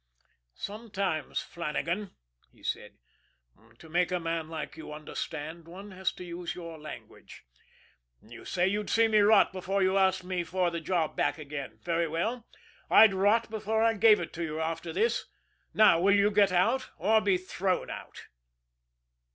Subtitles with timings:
[0.55, 2.09] "Sometimes, Flannagan,"
[2.51, 2.97] he said,
[3.77, 7.45] "to make a man like you understand one has to use your language.
[8.19, 11.77] You say you'd see me rot before you asked me for the job back again
[11.83, 12.47] very well.
[12.89, 15.25] I'd rot before I gave it to you after this.
[15.71, 18.23] Now, will you get out or be thrown out?"